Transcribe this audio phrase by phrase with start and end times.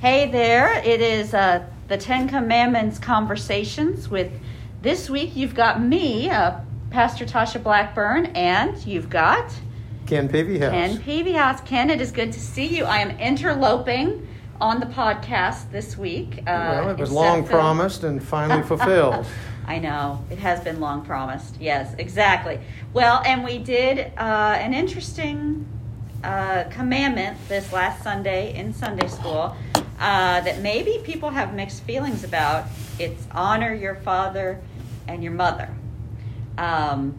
[0.00, 4.30] Hey there, it is uh, the Ten Commandments conversations with
[4.80, 6.60] this week you've got me, uh,
[6.90, 9.52] Pastor Tasha Blackburn, and you've got
[10.06, 10.70] Ken Peavyhouse.
[10.70, 11.66] Ken Peavyhouse.
[11.66, 12.84] Ken, it is good to see you.
[12.84, 14.24] I am interloping
[14.60, 16.42] on the podcast this week.
[16.42, 19.26] Uh, well, it was long promised and finally fulfilled.
[19.66, 21.56] I know it has been long promised.
[21.60, 22.60] Yes, exactly.
[22.92, 25.66] Well, and we did uh, an interesting
[26.22, 29.56] uh, commandment this last Sunday in Sunday school
[29.98, 32.66] uh, that maybe people have mixed feelings about.
[32.98, 34.60] It's honor your father
[35.06, 35.68] and your mother.
[36.56, 37.18] Um,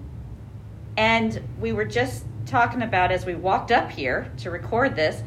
[0.98, 5.24] and we were just talking about as we walked up here to record this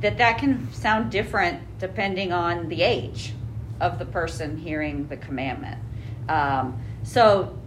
[0.00, 3.32] that that can sound different depending on the age
[3.80, 5.80] of the person hearing the commandment.
[6.28, 7.58] Um, so,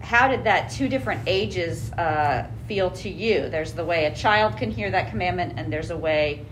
[0.00, 3.48] how did that two different ages uh, feel to you?
[3.48, 6.44] There's the way a child can hear that commandment, and there's a way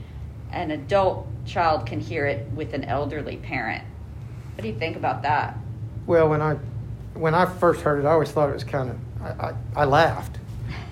[0.50, 3.82] an adult child can hear it with an elderly parent.
[4.54, 5.56] What do you think about that?
[6.06, 6.54] Well, when I
[7.14, 9.84] when I first heard it, I always thought it was kind of I, I, I
[9.84, 10.38] laughed,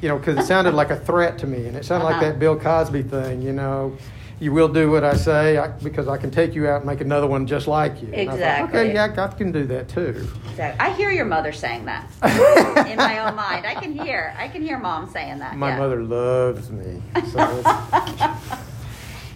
[0.00, 2.20] you know, because it sounded like a threat to me, and it sounded Uh-huh.
[2.20, 3.96] like that Bill Cosby thing, you know.
[4.40, 7.00] You will do what I say I, because I can take you out and make
[7.00, 8.08] another one just like you.
[8.12, 8.80] And I thought, Exactly.
[8.80, 10.28] okay, yeah, I can do that too.
[10.50, 10.80] Exactly.
[10.80, 12.10] I hear your mother saying that
[12.90, 13.66] in my own mind.
[13.66, 14.34] I can hear.
[14.36, 15.56] I can hear mom saying that.
[15.56, 15.78] My yeah.
[15.78, 17.00] mother loves me.
[17.30, 17.62] So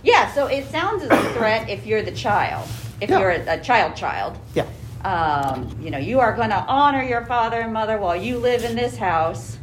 [0.06, 0.32] Yeah.
[0.34, 2.68] So it sounds as a threat if you're the child.
[3.00, 3.18] If Yeah.
[3.18, 4.38] you're a, a child, child.
[4.54, 4.64] yeah,
[5.04, 8.64] um, you know, you are going to honor your father and mother while you live
[8.64, 9.58] in this house.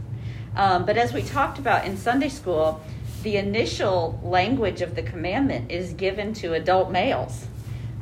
[0.55, 2.81] Um, but as we talked about in Sunday school,
[3.23, 7.47] the initial language of the commandment is given to adult males.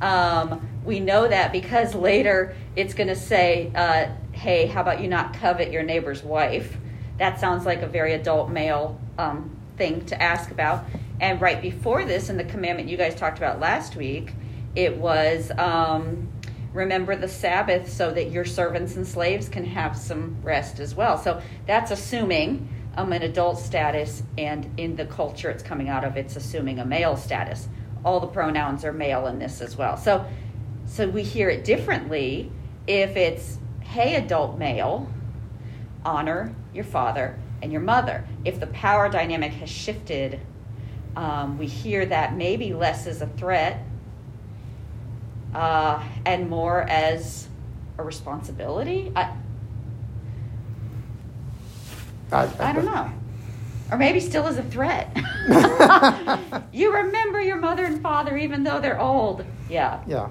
[0.02, 5.08] Um, we know that because later it's going to say, uh, hey, how about you
[5.08, 6.76] not covet your neighbor's wife?
[7.20, 10.84] That sounds like a very adult male um, thing to ask about.
[11.22, 14.34] And right before this, in the commandment you guys talked about last week,
[14.76, 16.28] it was um,
[16.74, 21.20] remember the Sabbath so that your servants and slaves can have some rest as well.
[21.20, 26.18] So that's assuming um, an adult status, and in the culture it's coming out of,
[26.18, 27.70] it's assuming a male status.
[28.04, 29.98] All the pronouns are male in this as well.
[29.98, 30.26] So,
[30.88, 32.52] so we hear it differently
[32.88, 35.08] if it's, hey, adult male,
[36.04, 38.28] honor your father and your mother.
[38.44, 40.40] If the power dynamic has shifted,
[41.16, 43.86] um, we hear that maybe less as a threat
[45.54, 47.48] uh, and more as
[47.98, 49.12] a responsibility.
[49.16, 49.34] I,
[52.32, 53.12] I don't know.
[53.92, 55.12] Or maybe still as a threat.
[56.72, 59.44] you remember your mother and father even though they're old.
[59.70, 60.02] Yeah.
[60.08, 60.30] Yeah,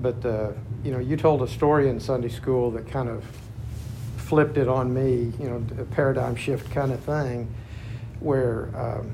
[0.00, 0.52] but uh,
[0.82, 3.24] you know, you told a story in Sunday school that kind of
[4.16, 5.32] flipped it on me.
[5.38, 7.52] You know, a paradigm shift kind of thing,
[8.20, 9.12] where um,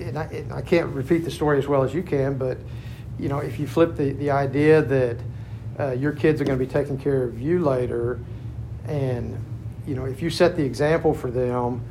[0.00, 2.58] and I, and I can't repeat the story as well as you can, but
[3.18, 5.16] you know, if you flip the the idea that
[5.78, 8.20] uh, your kids are going to be taking care of you later,
[8.86, 9.38] and
[9.86, 11.82] you know, if you set the example for them.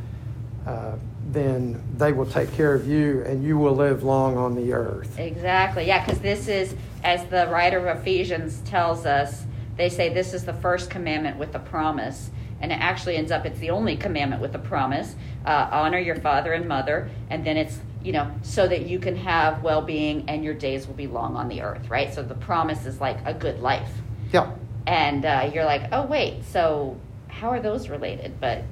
[0.65, 0.97] Uh,
[1.31, 5.19] then they will take care of you and you will live long on the earth.
[5.19, 5.85] Exactly.
[5.85, 9.45] Yeah, because this is, as the writer of Ephesians tells us,
[9.75, 12.31] they say this is the first commandment with a promise.
[12.61, 16.15] And it actually ends up, it's the only commandment with a promise uh, honor your
[16.15, 17.09] father and mother.
[17.29, 20.87] And then it's, you know, so that you can have well being and your days
[20.87, 22.13] will be long on the earth, right?
[22.13, 23.91] So the promise is like a good life.
[24.31, 24.53] Yeah.
[24.85, 26.97] And uh, you're like, oh, wait, so
[27.27, 28.39] how are those related?
[28.39, 28.63] But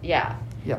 [0.00, 0.36] yeah.
[0.64, 0.78] Yeah.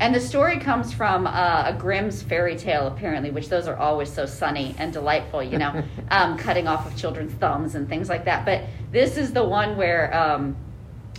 [0.00, 4.12] And the story comes from uh, a Grimm's fairy tale, apparently, which those are always
[4.12, 8.24] so sunny and delightful, you know, um, cutting off of children's thumbs and things like
[8.24, 8.44] that.
[8.44, 10.56] But this is the one where um,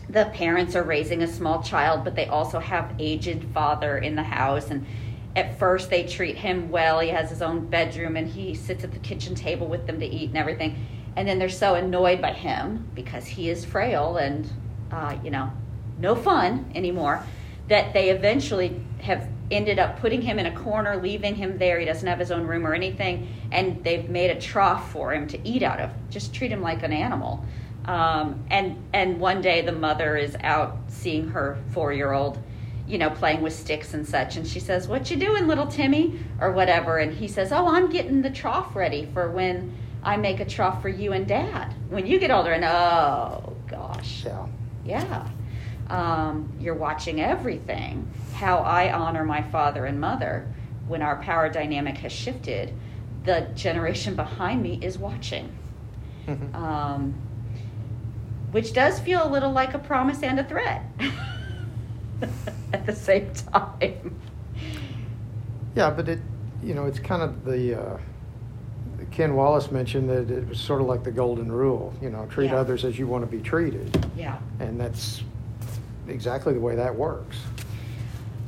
[0.10, 4.24] the parents are raising a small child, but they also have aged father in the
[4.24, 4.72] house.
[4.72, 4.86] And
[5.36, 7.00] at first, they treat him well.
[7.00, 10.06] He has his own bedroom and he sits at the kitchen table with them to
[10.06, 10.86] eat and everything.
[11.16, 14.48] And then they're so annoyed by him because he is frail and,
[14.92, 15.52] uh, you know,
[16.00, 17.24] no fun anymore
[17.68, 21.80] that they eventually have ended up putting him in a corner, leaving him there.
[21.80, 25.28] He doesn't have his own room or anything, and they've made a trough for him
[25.28, 25.92] to eat out of.
[26.10, 27.46] Just treat him like an animal.
[27.86, 32.38] Um, and and one day the mother is out seeing her four year old,
[32.88, 36.20] you know, playing with sticks and such, and she says, "What you doing, little Timmy?"
[36.40, 39.74] or whatever, and he says, "Oh, I'm getting the trough ready for when
[40.04, 44.26] I make a trough for you and Dad when you get older." And oh gosh,
[44.26, 44.46] Yeah.
[44.86, 45.28] yeah.
[45.90, 48.08] Um, you're watching everything.
[48.34, 50.48] How I honor my father and mother
[50.88, 52.74] when our power dynamic has shifted,
[53.24, 55.50] the generation behind me is watching.
[56.28, 56.54] Mhm.
[56.56, 57.14] Um,
[58.52, 60.84] which does feel a little like a promise and a threat
[62.74, 64.16] at the same time.
[65.76, 66.20] Yeah, but it
[66.64, 67.98] you know, it's kind of the, uh,
[69.12, 72.48] Ken Wallace mentioned that it was sort of like the golden rule, you know, treat
[72.48, 72.58] Yeah.
[72.58, 74.06] others as you want to be treated.
[74.18, 74.38] Yeah.
[74.60, 75.24] And that's
[76.08, 77.38] exactly the way that works.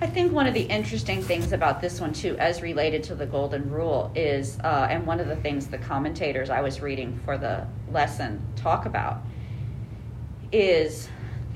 [0.02, 3.26] I think one of the interesting things about this one too, as related to the
[3.26, 7.38] golden rule, is, uh, and one of the things the commentators I was reading for
[7.38, 9.22] the lesson talk about,
[10.52, 11.10] is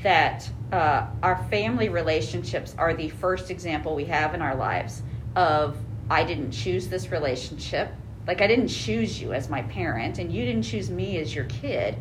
[0.04, 5.02] that uh, our family relationships are the first example we have in our lives
[5.36, 5.78] of
[6.10, 7.92] I didn't choose this relationship.
[8.28, 11.46] Like I didn't choose you as my parent, and you didn't choose me as your
[11.46, 11.98] kid.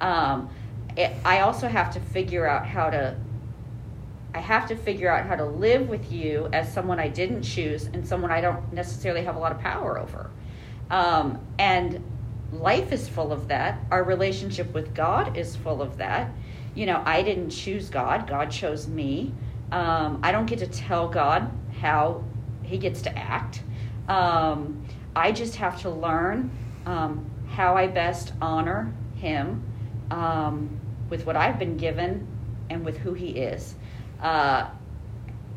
[0.00, 0.48] Um,
[0.96, 3.16] it, I also have to figure out how to
[4.34, 7.86] I have to figure out how to live with you as someone I didn't choose
[7.86, 10.30] and someone I don't necessarily have a lot of power over.
[10.90, 12.04] Um, and
[12.52, 13.80] life is full of that.
[13.90, 16.30] Our relationship with God is full of that.
[16.76, 19.32] You know, I didn't choose God, God chose me.
[19.72, 21.50] Um, I don't get to tell God
[21.80, 22.22] how
[22.62, 23.62] He gets to act.
[24.08, 24.86] Um,
[25.16, 26.50] I just have to learn
[26.84, 29.64] um, how I best honor Him
[30.10, 30.78] um,
[31.08, 32.28] with what I've been given
[32.68, 33.74] and with who He is.
[34.20, 34.68] Uh,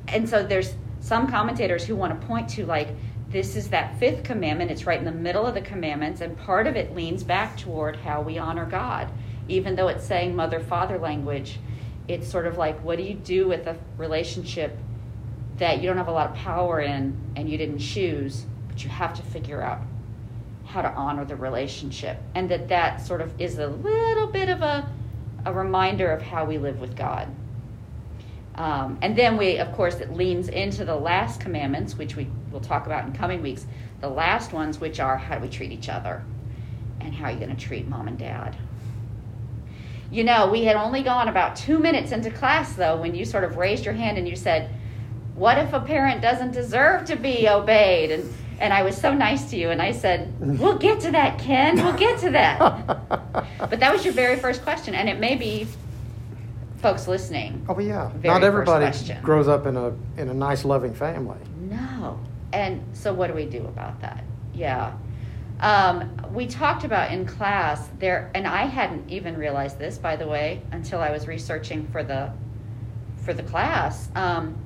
[0.08, 2.90] and so there's some commentators who want to point to like
[3.30, 6.68] this is that fifth commandment it's right in the middle of the commandments and part
[6.68, 9.10] of it leans back toward how we honor god
[9.50, 11.60] even though it's saying mother father language
[12.08, 14.78] it's sort of like what do you do with a relationship
[15.58, 18.90] that you don't have a lot of power in and you didn't choose but you
[18.90, 19.80] have to figure out
[20.66, 24.62] how to honor the relationship and that that sort of is a little bit of
[24.62, 24.90] a,
[25.46, 27.28] a reminder of how we live with god
[28.60, 32.60] um, and then we, of course, it leans into the last commandments, which we will
[32.60, 33.66] talk about in coming weeks.
[34.02, 36.24] The last ones, which are how do we treat each other
[37.00, 38.58] and how are you going to treat mom and dad.
[40.12, 43.44] You know, we had only gone about two minutes into class, though, when you sort
[43.44, 44.72] of raised your hand and you said,
[45.36, 48.12] What if a parent doesn't deserve to be obeyed?
[48.12, 51.38] And, and I was so nice to you, and I said, We'll get to that,
[51.38, 51.76] Ken.
[51.76, 52.60] We'll get to that.
[53.60, 55.68] but that was your very first question, and it may be
[56.82, 57.66] folks listening.
[57.70, 58.92] Oh yeah, not everybody
[59.22, 61.38] grows up in a in a nice, loving family.
[61.60, 62.20] No.
[62.52, 64.24] And so, what do we do about that?
[64.54, 64.94] Yeah.
[65.60, 70.28] Um, we talked about in class there, and I hadn't even realized this, by the
[70.28, 72.32] way, until I was researching for the
[73.24, 74.10] for the class.
[74.16, 74.58] Um,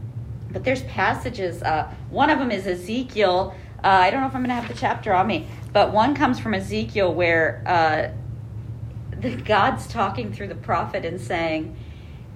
[0.51, 1.63] but there's passages.
[1.63, 3.55] Uh, one of them is Ezekiel.
[3.83, 6.15] Uh, I don't know if I'm going to have the chapter on me, but one
[6.15, 11.75] comes from Ezekiel where uh, the God's talking through the prophet and saying,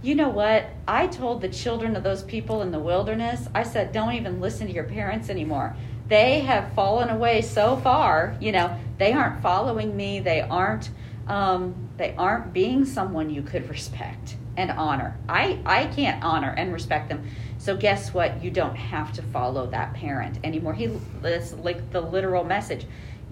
[0.01, 0.65] you know what?
[0.88, 4.68] I told the children of those people in the wilderness, I said, don't even listen
[4.68, 5.75] to your parents anymore.
[6.07, 8.36] They have fallen away so far.
[8.39, 10.19] You know, they aren't following me.
[10.19, 10.89] They aren't.
[11.27, 15.18] Um, they aren't being someone you could respect and honor.
[15.30, 17.27] I I can't honor and respect them.
[17.57, 18.44] So guess what?
[18.44, 20.74] You don't have to follow that parent anymore.
[20.74, 20.88] He
[21.21, 22.86] that's like the literal message.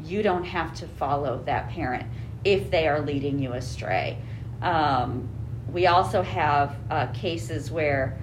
[0.03, 2.05] You don't have to follow that parent
[2.43, 4.17] if they are leading you astray.
[4.61, 5.27] Um,
[5.71, 8.17] we also have uh, cases where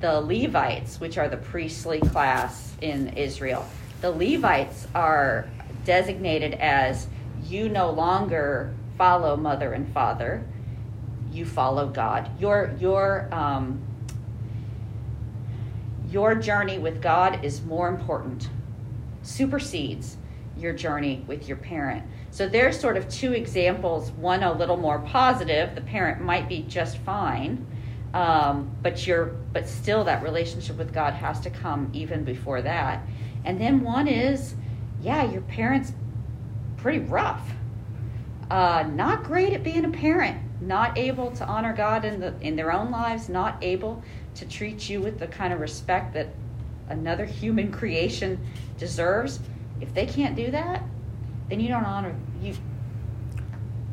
[0.00, 3.66] the Levites, which are the priestly class in Israel,
[4.04, 5.48] the Levites are
[5.86, 7.06] designated as
[7.42, 10.44] you no longer follow mother and father,
[11.32, 12.28] you follow God.
[12.38, 13.80] Your your um,
[16.10, 18.50] your journey with God is more important,
[19.22, 20.18] supersedes
[20.54, 22.04] your journey with your parent.
[22.30, 24.10] So there's sort of two examples.
[24.10, 25.74] One a little more positive.
[25.74, 27.66] The parent might be just fine,
[28.12, 33.00] um, but you're but still that relationship with God has to come even before that.
[33.44, 34.54] And then one is,
[35.00, 35.92] yeah, your parents
[36.76, 37.42] pretty rough.
[38.50, 40.40] Uh, not great at being a parent.
[40.60, 43.28] Not able to honor God in the in their own lives.
[43.28, 44.02] Not able
[44.34, 46.28] to treat you with the kind of respect that
[46.88, 48.38] another human creation
[48.78, 49.40] deserves.
[49.80, 50.82] If they can't do that,
[51.48, 52.54] then you don't honor you.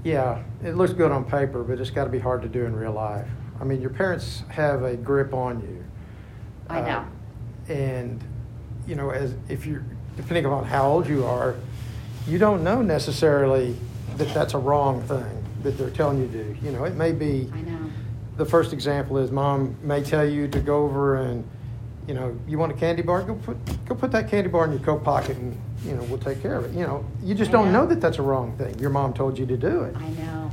[0.04, 2.76] Yeah, it looks good on paper, but it's got to be hard to do in
[2.76, 3.28] real life.
[3.60, 5.84] I mean, your parents have a grip on you.
[6.70, 7.06] I know.
[7.70, 8.24] Uh, and
[8.88, 9.84] you know, as if you're
[10.18, 11.56] depending upon how old you are,
[12.28, 13.76] you don't know necessarily
[14.18, 16.58] that that's a wrong thing that they're telling you to do.
[16.64, 17.50] You know, it may be.
[17.54, 17.90] I know.
[18.38, 21.48] The first example is mom may tell you to go over and,
[22.08, 23.22] you know, you want a candy bar?
[23.22, 26.18] Go put go put that candy bar in your coat pocket, and you know we'll
[26.18, 26.72] take care of it.
[26.72, 27.82] You know, you just I don't know.
[27.82, 27.88] know.
[27.88, 28.78] that that's a wrong thing.
[28.80, 29.96] Your mom told you to do it.
[29.96, 30.52] I know.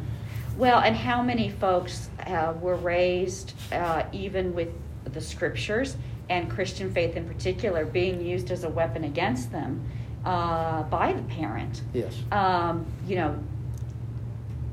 [0.56, 4.68] Well, and how many folks uh, were raised uh, even with
[5.04, 5.97] the scriptures
[6.28, 9.85] and Christian faith in particular being used as a weapon against them
[10.25, 11.82] uh, by the parent?
[11.92, 12.14] Yes.
[12.32, 13.38] um, you know,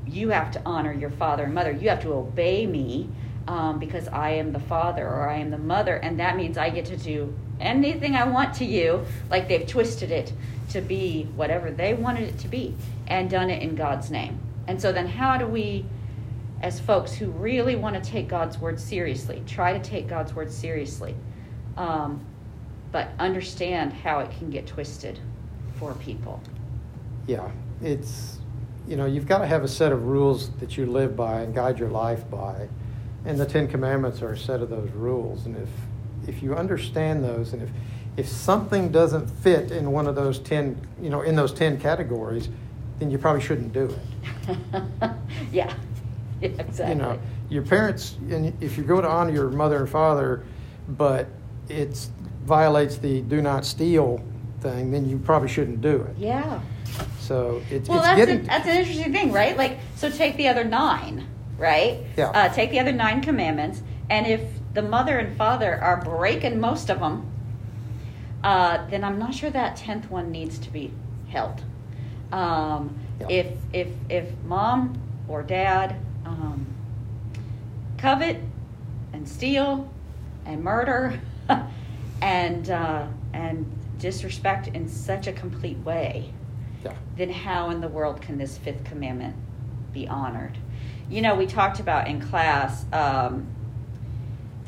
[0.06, 1.72] you have to honor your father and mother.
[1.72, 3.08] You have to obey me
[3.48, 6.70] um, because I am the father or I am the mother, and that means I
[6.70, 10.32] get to do anything I want to you, like they've twisted it
[10.70, 12.74] to be whatever they wanted it to be
[13.06, 14.38] and done it in God's name.
[14.66, 15.84] And so then, how do we,
[16.60, 20.50] as folks who really want to take God's word seriously, try to take God's word
[20.50, 21.14] seriously,
[21.76, 22.24] um,
[22.92, 25.18] but understand how it can get twisted
[25.78, 26.40] for people?
[27.26, 27.50] Yeah,
[27.82, 28.38] it's,
[28.86, 31.54] you know, you've got to have a set of rules that you live by and
[31.54, 32.68] guide your life by.
[33.24, 35.46] And the Ten Commandments are a set of those rules.
[35.46, 35.68] And if,
[36.28, 37.68] if you understand those and if,
[38.16, 42.48] if something doesn't fit in one of those 10, you know, in those 10 categories,
[42.98, 44.56] then you probably shouldn't do it.
[45.52, 45.72] yeah.
[45.72, 45.74] yeah,
[46.40, 46.88] exactly.
[46.88, 47.18] You know,
[47.50, 50.44] your parents, and if you go to honor your mother and father,
[50.88, 51.28] but
[51.68, 52.08] it
[52.44, 54.22] violates the do not steal
[54.60, 56.16] thing, then you probably shouldn't do it.
[56.18, 56.60] Yeah.
[57.18, 58.40] So it's, well, it's that's, getting.
[58.40, 59.56] a, that's an interesting thing, right?
[59.56, 61.26] Like, so take the other nine,
[61.58, 62.00] right?
[62.16, 62.30] Yeah.
[62.30, 64.40] Uh, take the other nine commandments, and if
[64.74, 67.30] the mother and father are breaking most of them,
[68.44, 70.92] uh, then I'm not sure that tenth one needs to be
[71.28, 71.62] held.
[72.32, 73.28] Um, Yeah.
[73.30, 75.96] If if if mom or dad
[76.26, 76.66] um,
[77.96, 78.36] covet
[79.12, 79.90] and steal
[80.44, 81.18] and murder
[82.22, 83.66] and uh, and
[83.98, 86.32] disrespect in such a complete way,
[86.84, 86.94] yeah.
[87.16, 89.36] then how in the world can this fifth commandment
[89.92, 90.56] be honored?
[91.08, 93.46] You know, we talked about in class um,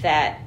[0.01, 0.41] that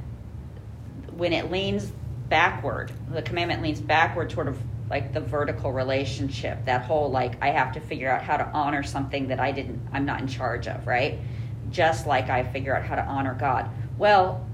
[1.15, 1.91] when it leans
[2.29, 4.57] backward, the commandment leans backward toward of
[4.89, 6.65] like the vertical relationship.
[6.65, 9.81] That whole like I have to figure out how to honor something that I didn't,
[9.91, 11.19] I'm not in charge of, right?
[11.69, 13.69] Just like I figure out how to honor God.
[13.97, 14.45] Well,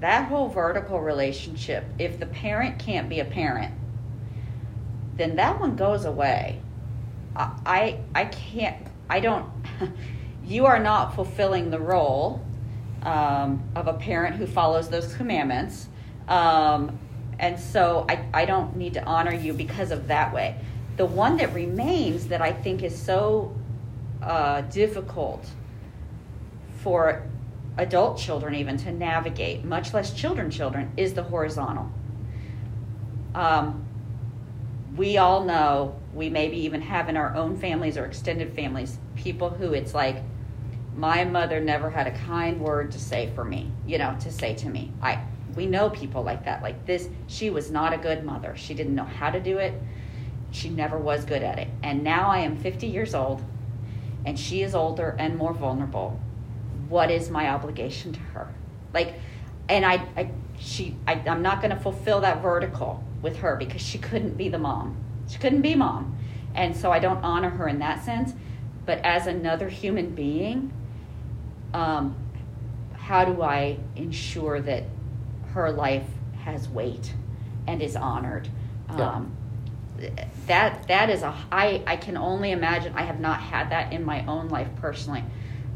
[0.00, 3.74] that whole vertical relationship, if the parent can't be a parent,
[5.16, 6.60] then that one goes away.
[7.34, 8.76] I, I, I can't,
[9.10, 9.46] I don't,
[10.44, 12.44] you are not fulfilling the role
[13.02, 15.88] um, of a parent who follows those commandments.
[16.28, 16.98] Um,
[17.38, 20.56] and so I, I don't need to honor you because of that way.
[20.96, 23.54] The one that remains that I think is so
[24.22, 25.48] uh, difficult
[26.82, 27.27] for
[27.78, 31.90] adult children even to navigate, much less children children, is the horizontal.
[33.34, 33.84] Um,
[34.96, 39.48] we all know, we maybe even have in our own families or extended families, people
[39.48, 40.22] who it's like,
[40.96, 44.54] my mother never had a kind word to say for me, you know, to say
[44.56, 44.92] to me.
[45.00, 45.22] I
[45.54, 46.62] we know people like that.
[46.62, 48.54] Like this, she was not a good mother.
[48.56, 49.74] She didn't know how to do it.
[50.50, 51.68] She never was good at it.
[51.82, 53.42] And now I am 50 years old
[54.24, 56.20] and she is older and more vulnerable.
[56.88, 58.52] What is my obligation to her?
[58.92, 59.14] Like
[59.68, 63.82] and I, I she I, I'm not going to fulfill that vertical with her because
[63.82, 64.96] she couldn't be the mom.
[65.28, 66.16] She couldn't be mom.
[66.54, 68.32] And so I don't honor her in that sense.
[68.86, 70.72] But as another human being,
[71.74, 72.16] um,
[72.94, 74.84] how do I ensure that
[75.52, 76.06] her life
[76.44, 77.12] has weight
[77.66, 78.48] and is honored?
[78.96, 79.10] Yeah.
[79.10, 79.36] Um,
[80.46, 84.04] that that is a I, I can only imagine I have not had that in
[84.04, 85.24] my own life personally,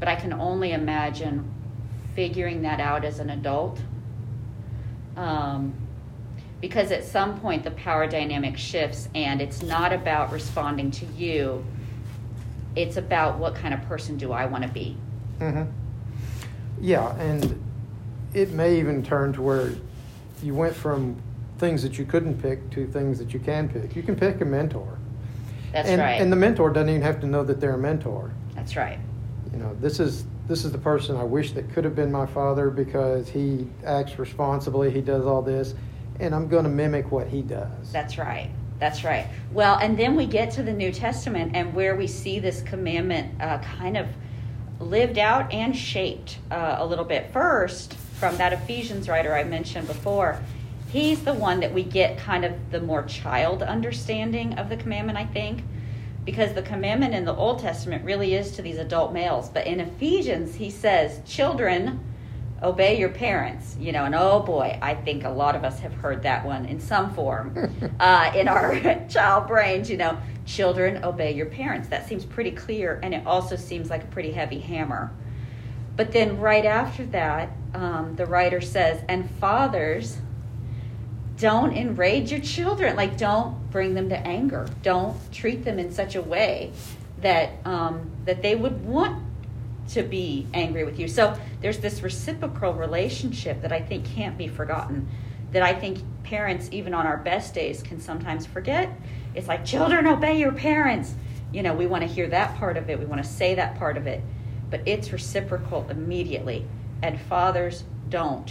[0.03, 1.49] but I can only imagine
[2.17, 3.81] figuring that out as an adult.
[5.17, 5.75] Um,
[6.61, 11.65] because at some point the power dynamic shifts and it's not about responding to you
[12.75, 14.97] it's about what kind of person do i want to be
[15.41, 15.65] Mm-hmm.
[16.81, 17.61] Yeah, and
[18.33, 19.73] it may even turn to where
[20.41, 21.21] you went from
[21.59, 23.97] things that you couldn't pick to things that you can pick.
[23.97, 24.99] You can pick a mentor.
[25.73, 28.31] that's and, right And the mentor doesn't even have to know that they're a mentor.
[28.55, 29.01] that's right
[29.53, 32.27] You know, this is this is the person I wish that could have been my
[32.27, 35.75] father because he acts responsibly, he does all this,
[36.21, 37.93] and I'm going to mimic what he does.
[37.93, 38.51] That's right.
[38.79, 39.29] That's right.
[39.53, 43.41] Well, and then we get to the New Testament and where we see this commandment
[43.41, 44.09] uh, kind of
[44.81, 47.33] lived out and shaped uh, a little bit.
[47.33, 50.41] First, from that Ephesians writer I mentioned before,
[50.89, 55.17] he's the one that we get kind of the more child understanding of the commandment,
[55.17, 55.63] I think,
[56.25, 59.49] because the commandment in the Old Testament really is to these adult males.
[59.49, 62.01] But in Ephesians, he says, Children,
[62.63, 63.77] obey your parents.
[63.79, 66.67] You know and oh boy i think a lot of us have heard that one
[66.67, 67.57] in some form
[68.01, 70.17] uh, in our child brains you know.
[70.45, 71.87] Children obey your parents.
[71.89, 75.13] That seems pretty clear and it also seems like a pretty heavy hammer.
[75.97, 80.19] But then right after that um, the writer says and fathers
[81.43, 86.15] don't enrage your children like don't bring them to anger don't treat them in such
[86.15, 86.73] a way
[87.23, 89.23] that um, that they would want
[89.89, 91.09] to be angry with you.
[91.09, 95.09] So there's this reciprocal relationship that I think can't be forgotten.
[95.53, 98.91] That I think parents, even on our best days, can sometimes forget.
[99.35, 101.15] It's like, children, obey your parents.
[101.53, 103.79] You know, we want to hear that part of it, we want to say that
[103.79, 104.23] part of it,
[104.71, 106.65] but it's reciprocal immediately.
[107.03, 108.51] And fathers don't.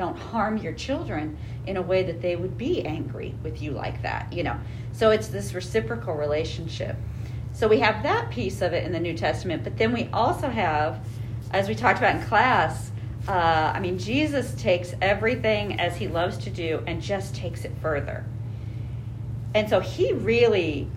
[0.00, 4.00] Don't harm your children in a way that they would be angry with you like
[4.00, 4.58] that, you know.
[4.92, 6.96] So it's this reciprocal relationship.
[7.52, 10.48] So we have that piece of it in the New Testament, but then we also
[10.48, 11.04] have,
[11.50, 12.90] as we talked about in class,
[13.28, 13.32] uh,
[13.74, 18.24] I mean, Jesus takes everything as he loves to do and just takes it further.
[19.54, 20.88] And so he really,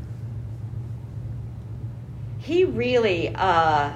[2.40, 3.92] he really, uh,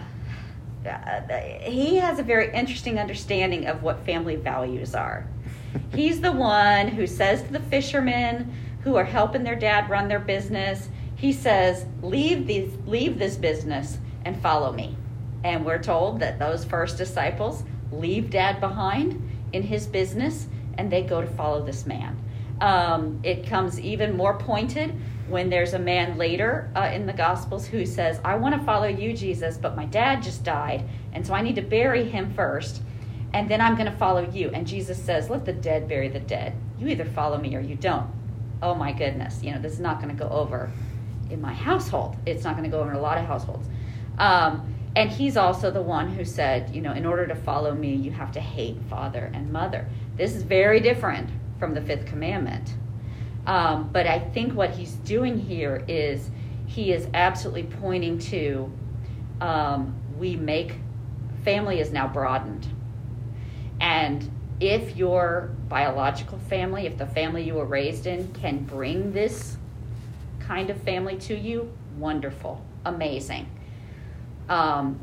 [1.62, 5.28] he has a very interesting understanding of what family values are.
[5.94, 10.20] He's the one who says to the fishermen who are helping their dad run their
[10.20, 14.96] business, he says, "Leave these, leave this business and follow me."
[15.44, 19.22] And we're told that those first disciples leave dad behind
[19.54, 22.18] in his business and they go to follow this man.
[22.62, 24.94] Um, it comes even more pointed
[25.30, 28.88] when there's a man later uh, in the Gospels who says, I want to follow
[28.88, 32.82] you, Jesus, but my dad just died, and so I need to bury him first,
[33.34, 34.50] and then I'm going to follow you.
[34.54, 36.54] And Jesus says, Let the dead bury the dead.
[36.80, 38.10] You either follow me or you don't.
[38.62, 40.72] Oh my goodness, you know, this is not going to go over
[41.30, 42.16] in my household.
[42.26, 43.68] It's not going to go over in a lot of households.
[44.18, 47.94] Um, and he's also the one who said, you know, in order to follow me,
[47.94, 49.88] you have to hate father and mother.
[50.16, 51.30] This is very different
[51.60, 52.74] from the fifth commandment.
[53.48, 56.30] Um, but I think what he's doing here is
[56.68, 58.72] he is absolutely pointing to
[59.40, 60.76] um, we make
[61.44, 62.68] family is now broadened.
[63.80, 69.58] And if your biological family, if the family you were raised in can bring this
[70.40, 73.50] kind of family to you, wonderful, amazing.
[74.50, 75.00] Um,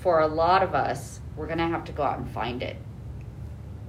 [0.00, 2.76] for a lot of us, we're going to have to go out and find it.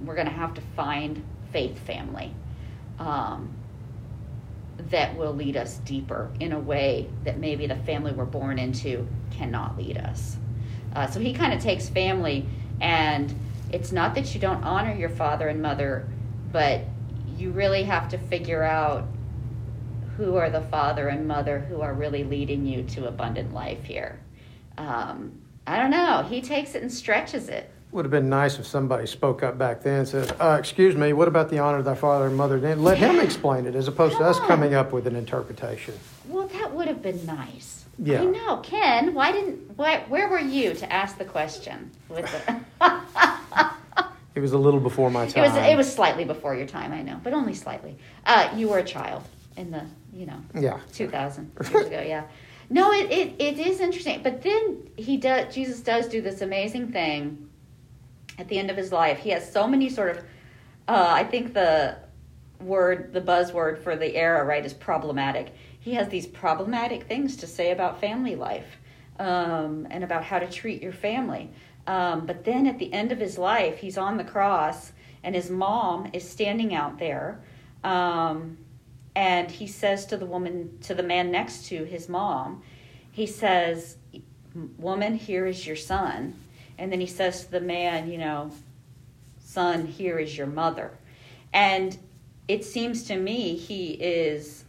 [0.00, 2.34] We're going to have to find faith family.
[3.00, 3.56] Um,
[4.88, 9.06] that will lead us deeper in a way that maybe the family we're born into
[9.30, 10.36] cannot lead us.
[10.94, 12.46] Uh, so he kind of takes family,
[12.80, 13.34] and
[13.72, 16.08] it's not that you don't honor your father and mother,
[16.52, 16.82] but
[17.36, 19.06] you really have to figure out
[20.16, 24.20] who are the father and mother who are really leading you to abundant life here.
[24.76, 26.26] Um, I don't know.
[26.28, 29.82] He takes it and stretches it would have been nice if somebody spoke up back
[29.82, 32.60] then and said, uh, "Excuse me, what about the honor of thy father and mother?"
[32.60, 34.46] Then let him explain it, as opposed Come to us on.
[34.46, 35.94] coming up with an interpretation.
[36.28, 37.84] Well, that would have been nice.
[37.98, 38.22] Yeah.
[38.22, 39.12] I know, Ken.
[39.12, 39.76] Why didn't?
[39.76, 41.90] Why, where were you to ask the question?
[42.08, 42.60] With the
[44.34, 45.44] it was a little before my time.
[45.44, 45.56] It was.
[45.56, 46.92] It was slightly before your time.
[46.92, 47.96] I know, but only slightly.
[48.24, 49.24] Uh, you were a child
[49.56, 52.00] in the, you know, yeah, two thousand years ago.
[52.00, 52.24] Yeah.
[52.72, 54.22] No, it, it, it is interesting.
[54.22, 55.52] But then he does.
[55.52, 57.49] Jesus does do this amazing thing
[58.40, 59.18] at the end of his life.
[59.18, 60.18] He has so many sort of,
[60.88, 61.98] uh, I think the
[62.58, 65.54] word, the buzzword for the era, right, is problematic.
[65.78, 68.78] He has these problematic things to say about family life
[69.18, 71.50] um, and about how to treat your family.
[71.86, 75.50] Um, but then at the end of his life, he's on the cross, and his
[75.50, 77.40] mom is standing out there.
[77.84, 78.58] Um,
[79.14, 82.62] and he says to the woman, to the man next to his mom,
[83.12, 83.96] he says,
[84.78, 86.34] Woman, here is your son.
[86.80, 88.50] And then he says to the man, you know,
[89.38, 90.90] son, here is your mother.
[91.52, 91.96] And
[92.48, 94.64] it seems to me he is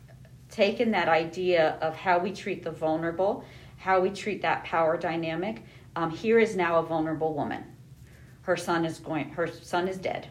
[0.50, 3.46] taking that idea of how we treat the vulnerable,
[3.78, 5.64] how we treat that power dynamic.
[5.96, 7.64] Um, here is now a vulnerable woman.
[8.42, 9.30] Her son is going.
[9.30, 10.28] Her son is dead,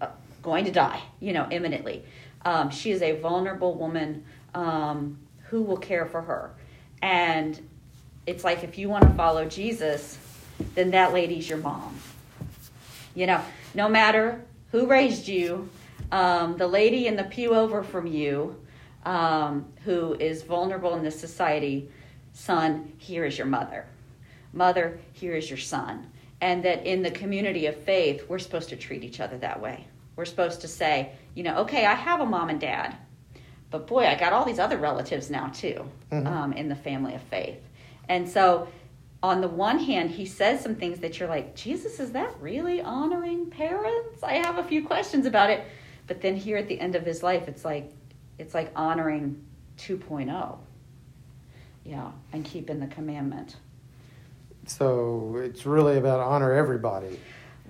[0.00, 0.08] uh,
[0.42, 1.00] going to die.
[1.20, 2.04] You know, imminently.
[2.44, 4.24] Um, she is a vulnerable woman.
[4.54, 5.18] Um,
[5.50, 6.52] who will care for her?
[7.02, 7.60] And
[8.26, 10.16] it's like if you want to follow Jesus,
[10.74, 11.96] then that lady's your mom.
[13.14, 13.40] You know,
[13.74, 14.42] no matter
[14.72, 15.68] who raised you,
[16.12, 18.56] um, the lady in the pew over from you
[19.04, 21.88] um, who is vulnerable in this society,
[22.32, 23.86] son, here is your mother.
[24.52, 26.06] Mother, here is your son.
[26.40, 29.86] And that in the community of faith, we're supposed to treat each other that way.
[30.16, 32.96] We're supposed to say, you know, okay, I have a mom and dad,
[33.70, 36.26] but boy, I got all these other relatives now too mm-hmm.
[36.26, 37.60] um, in the family of faith.
[38.08, 38.68] And so
[39.22, 42.80] on the one hand, he says some things that you're like, Jesus, is that really
[42.80, 44.22] honoring parents?
[44.22, 45.64] I have a few questions about it.
[46.06, 47.92] But then here at the end of his life, it's like
[48.38, 49.44] it's like honoring
[49.78, 50.58] 2.0.
[51.84, 53.56] Yeah, and keeping the commandment.
[54.66, 57.20] So it's really about honor everybody.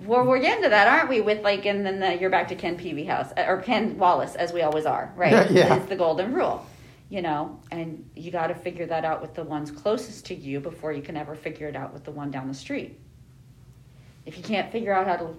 [0.05, 1.21] Well, we're getting to that, aren't we?
[1.21, 4.51] With like, and then the, you're back to Ken Peavyhouse uh, or Ken Wallace, as
[4.53, 5.51] we always are, right?
[5.51, 5.75] yeah.
[5.75, 6.65] It's the golden rule
[7.11, 10.61] you know, and you got to figure that out with the ones closest to you
[10.61, 12.97] before you can ever figure it out with the one down the street.
[14.25, 15.35] If you can't figure out how to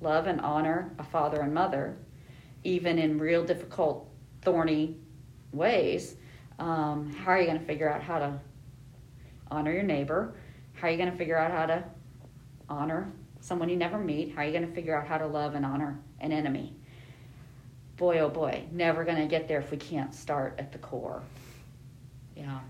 [0.00, 1.96] love and honor a father and mother,
[2.62, 4.08] even in real difficult,
[4.42, 4.96] thorny
[5.52, 6.14] ways,
[6.60, 8.40] um, how are you going to figure out how to
[9.50, 10.36] honor your neighbor?
[10.74, 11.84] How are you going to figure out how to
[12.68, 14.36] honor someone you never meet?
[14.36, 16.77] How are you going to figure out how to love and honor an enemy.
[17.98, 21.20] Boy, oh boy, never going to get there if we can't start at the core.
[22.36, 22.60] Yeah.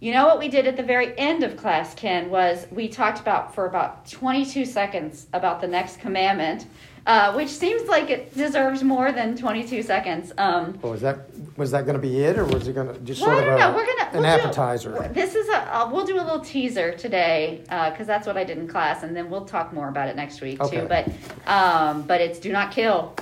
[0.00, 3.20] You know what we did at the very end of class, Ken, was we talked
[3.20, 6.66] about for about 22 seconds about the next commandment,
[7.06, 10.32] uh, which seems like it deserves more than 22 seconds.
[10.36, 13.36] Um, Well, was that, was that gonna be it, or was it gonna, just well,
[13.38, 13.70] sort of know.
[13.72, 15.10] a, We're gonna an we'll do- appetizer?
[15.12, 15.76] this is a.
[15.76, 19.16] Uh, we'll do a little teaser today because that's what I did in class, and
[19.16, 20.80] then we'll talk more about it next week Okay.
[20.80, 20.86] too.
[20.88, 21.08] But
[21.46, 23.14] um, but it's do not kill.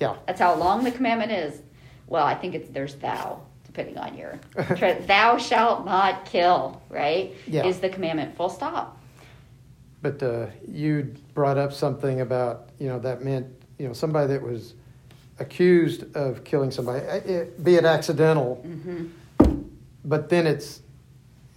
[0.00, 1.60] Yeah, That's how long the commandment is.
[2.08, 4.38] Well, I think it's there's thou, depending on your.
[4.76, 6.82] tra- thou shalt not kill.
[6.90, 7.34] Right?
[7.46, 7.64] Yeah.
[7.66, 9.00] Is the commandment full stop?
[10.02, 13.46] but, uh, you brought up something about, you know, that meant,
[13.78, 14.74] you know, somebody that was
[15.38, 19.06] accused of killing somebody, eh, eh, be it accidental, hmm
[20.04, 20.82] but then it's,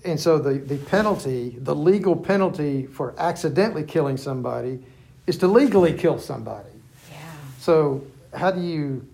[0.06, 4.80] and so the, the penalty, the legal penalty for accidentally killing somebody
[5.28, 6.70] is to legally kill somebody.
[7.12, 7.18] Yeah.
[7.60, 9.06] So how do you,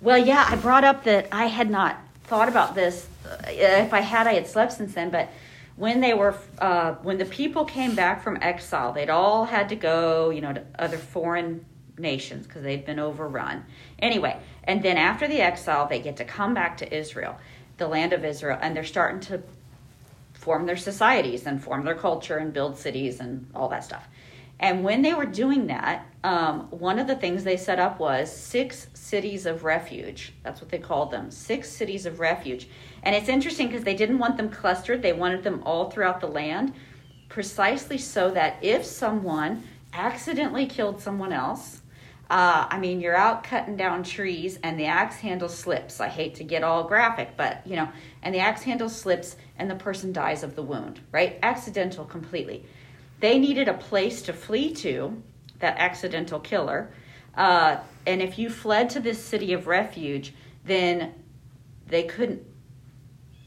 [0.00, 3.08] Well, yeah, I brought up that I had not thought about this.
[3.26, 5.10] Uh, if I had, I had slept since then.
[5.10, 5.30] But
[5.76, 9.76] when they were, uh, when the people came back from exile, they'd all had to
[9.76, 11.64] go, you know, to other foreign
[11.98, 13.64] nations because they've been overrun.
[13.98, 17.38] Anyway, and then after the exile, they get to come back to Israel,
[17.78, 19.42] the land of Israel, and they're starting to
[20.32, 24.06] form their societies and form their culture and build cities and all that stuff.
[24.60, 28.34] And when they were doing that, um, one of the things they set up was
[28.34, 30.32] six cities of refuge.
[30.42, 32.68] That's what they called them six cities of refuge.
[33.02, 36.28] And it's interesting because they didn't want them clustered, they wanted them all throughout the
[36.28, 36.72] land,
[37.28, 41.82] precisely so that if someone accidentally killed someone else,
[42.34, 46.00] uh, I mean, you're out cutting down trees and the axe handle slips.
[46.00, 47.88] I hate to get all graphic, but you know,
[48.24, 51.38] and the axe handle slips and the person dies of the wound, right?
[51.44, 52.66] Accidental completely.
[53.20, 55.22] They needed a place to flee to,
[55.60, 56.92] that accidental killer.
[57.36, 61.14] Uh, and if you fled to this city of refuge, then
[61.86, 62.42] they couldn't,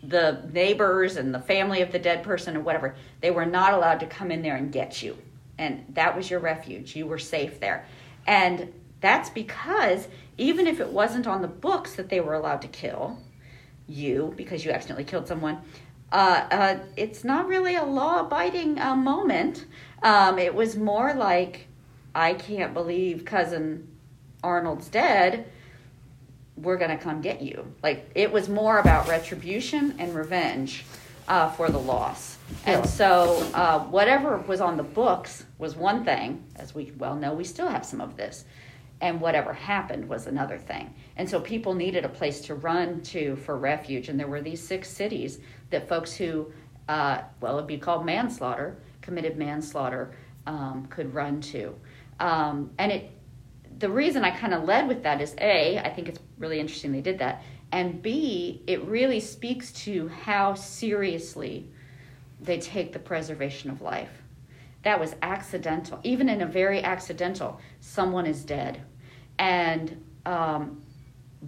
[0.02, 4.00] the neighbors and the family of the dead person or whatever, they were not allowed
[4.00, 5.18] to come in there and get you.
[5.58, 6.96] And that was your refuge.
[6.96, 7.86] You were safe there.
[8.28, 12.68] And that's because even if it wasn't on the books that they were allowed to
[12.68, 13.18] kill
[13.88, 15.60] you because you accidentally killed someone,
[16.12, 19.66] uh, uh, it's not really a law abiding uh, moment.
[20.04, 21.68] Um, it was more like,
[22.14, 23.88] I can't believe cousin
[24.44, 25.50] Arnold's dead.
[26.56, 27.74] We're going to come get you.
[27.84, 30.86] Like, it was more about retribution and revenge
[31.28, 32.37] uh, for the loss.
[32.66, 36.44] And so, uh, whatever was on the books was one thing.
[36.56, 38.46] As we well know, we still have some of this.
[39.00, 40.94] And whatever happened was another thing.
[41.18, 44.10] And so, people needed a place to run to for refuge.
[44.10, 46.52] And there were these six cities that folks who,
[46.90, 50.12] uh, well, it'd be called manslaughter, committed manslaughter,
[50.46, 51.76] um, could run to.
[52.20, 53.12] Um, and it,
[53.80, 56.92] the reason I kind of led with that is A, I think it's really interesting
[56.92, 57.44] they did that.
[57.72, 61.70] And B, it really speaks to how seriously
[62.40, 64.22] they take the preservation of life.
[64.84, 66.00] That was accidental.
[66.04, 68.82] Even in a very accidental, someone is dead.
[69.40, 70.82] And um,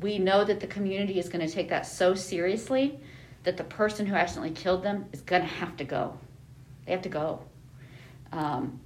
[0.02, 2.99] we know that the community is going to take that so seriously
[3.43, 6.17] that the person who accidentally killed them is going to have to go.
[6.86, 7.41] They have to go.
[8.32, 8.80] Um,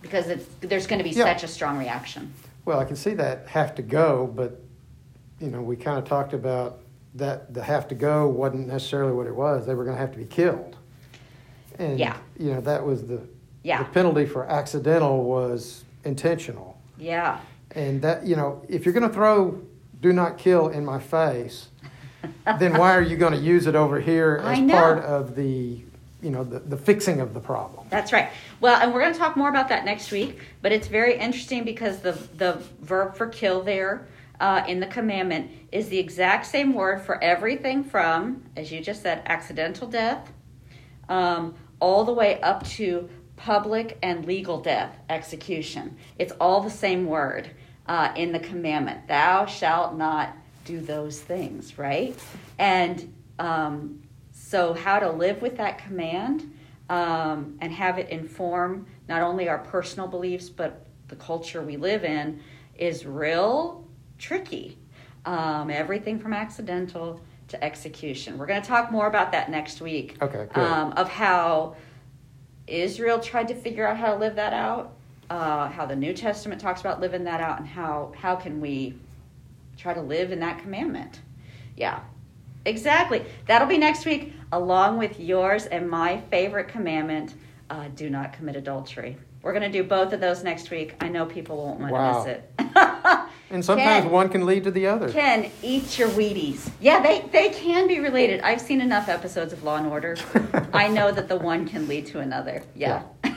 [0.00, 1.24] because it's, there's going to be Yeah.
[1.24, 2.32] such a strong reaction.
[2.64, 4.60] well, I can see that have to go, but,
[5.40, 6.80] you know, we kind of talked about
[7.14, 9.66] that the have to go wasn't necessarily what it was.
[9.66, 10.76] They were going to have to be killed.
[11.78, 12.16] And, Yeah.
[12.38, 13.20] you know, that was the,
[13.62, 13.78] Yeah.
[13.78, 16.76] the penalty for accidental was intentional.
[16.98, 17.38] Yeah.
[17.74, 19.60] And that, you know, if you're going to throw
[20.00, 21.68] do not kill in my face,
[22.58, 25.80] then why are you going to use it over here as part of the,
[26.20, 27.86] you know, the, the fixing of the problem?
[27.88, 28.28] That's right.
[28.60, 31.64] Well, and we're going to talk more about that next week, but it's very interesting
[31.64, 34.06] because the, the verb for kill there
[34.40, 39.02] uh, in the commandment is the exact same word for everything from, as you just
[39.02, 40.32] said, accidental death,
[41.08, 45.96] um, all the way up to public and legal death, execution.
[46.16, 47.50] It's all the same word
[47.86, 49.08] uh, in the commandment.
[49.08, 52.16] Thou shalt not do those things, right?
[52.56, 56.54] And um, so, how to live with that command
[56.88, 62.04] um, and have it inform not only our personal beliefs but the culture we live
[62.04, 62.40] in
[62.76, 64.78] is real tricky.
[65.24, 67.20] Um, everything from accidental
[67.52, 68.36] to execution.
[68.36, 70.16] We're going to talk more about that next week.
[70.20, 70.62] Okay, good.
[70.62, 71.76] Um, of how
[72.66, 74.94] Israel tried to figure out how to live that out,
[75.30, 78.94] uh, how the New Testament talks about living that out, and how how can we
[79.76, 81.20] try to live in that commandment.
[81.76, 82.00] Yeah,
[82.64, 83.24] exactly.
[83.46, 87.34] That'll be next week, along with yours and my favorite commandment:
[87.70, 89.16] uh, do not commit adultery.
[89.42, 90.94] We're going to do both of those next week.
[91.00, 92.24] I know people won't want Wow.
[92.24, 92.68] to miss it.
[93.52, 94.10] And sometimes Ken.
[94.10, 95.10] one can lead to the other.
[95.12, 96.70] Ken, eat your Wheaties.
[96.80, 98.40] Yeah, they, they can be related.
[98.40, 100.16] I've seen enough episodes of Law and Order.
[100.72, 102.62] I know that the one can lead to another.
[102.74, 103.02] Yeah.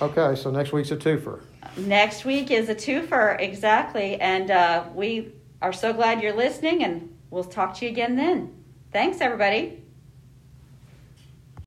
[0.00, 1.42] Okay, so next week's a twofer.
[1.76, 4.20] Next week is a twofer, exactly.
[4.20, 8.52] And uh, we are so glad you're listening, and we'll talk to you again then.
[8.92, 9.81] Thanks, everybody.